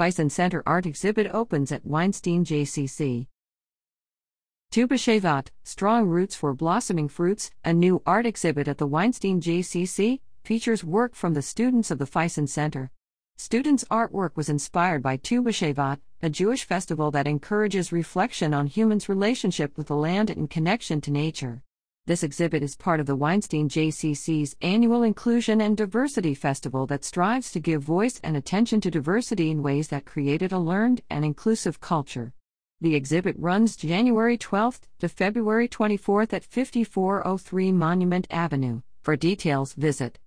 Faison 0.00 0.30
Center 0.30 0.62
Art 0.64 0.86
Exhibit 0.86 1.26
opens 1.30 1.70
at 1.70 1.84
Weinstein 1.84 2.42
JCC. 2.42 3.26
Tu 4.70 4.88
B'Shevat, 4.88 5.48
Strong 5.62 6.06
Roots 6.06 6.34
for 6.34 6.54
Blossoming 6.54 7.06
Fruits, 7.06 7.50
a 7.66 7.74
new 7.74 8.00
art 8.06 8.24
exhibit 8.24 8.66
at 8.66 8.78
the 8.78 8.86
Weinstein 8.86 9.42
JCC, 9.42 10.20
features 10.42 10.82
work 10.82 11.14
from 11.14 11.34
the 11.34 11.42
students 11.42 11.90
of 11.90 11.98
the 11.98 12.06
Faison 12.06 12.48
Center. 12.48 12.90
Students' 13.36 13.84
artwork 13.90 14.36
was 14.36 14.48
inspired 14.48 15.02
by 15.02 15.18
Tu 15.18 15.42
B'Shevat, 15.42 15.98
a 16.22 16.30
Jewish 16.30 16.64
festival 16.64 17.10
that 17.10 17.26
encourages 17.26 17.92
reflection 17.92 18.54
on 18.54 18.68
humans' 18.68 19.06
relationship 19.06 19.76
with 19.76 19.88
the 19.88 19.96
land 19.96 20.30
and 20.30 20.48
connection 20.48 21.02
to 21.02 21.10
nature. 21.10 21.62
This 22.06 22.22
exhibit 22.22 22.62
is 22.62 22.76
part 22.76 22.98
of 22.98 23.06
the 23.06 23.14
Weinstein 23.14 23.68
JCC's 23.68 24.56
annual 24.62 25.02
Inclusion 25.02 25.60
and 25.60 25.76
Diversity 25.76 26.34
Festival 26.34 26.86
that 26.86 27.04
strives 27.04 27.52
to 27.52 27.60
give 27.60 27.82
voice 27.82 28.18
and 28.24 28.36
attention 28.36 28.80
to 28.80 28.90
diversity 28.90 29.50
in 29.50 29.62
ways 29.62 29.88
that 29.88 30.06
created 30.06 30.50
a 30.50 30.58
learned 30.58 31.02
and 31.10 31.24
inclusive 31.24 31.80
culture. 31.80 32.32
The 32.80 32.94
exhibit 32.94 33.36
runs 33.38 33.76
January 33.76 34.38
12th 34.38 34.80
to 35.00 35.08
February 35.08 35.68
24th 35.68 36.32
at 36.32 36.44
5403 36.44 37.72
Monument 37.72 38.26
Avenue. 38.30 38.80
For 39.02 39.16
details, 39.16 39.74
visit 39.74 40.18